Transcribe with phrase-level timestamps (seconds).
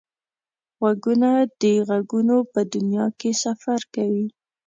[0.79, 1.29] غوږونه
[1.61, 4.27] د غږونو په دنیا کې سفر کوي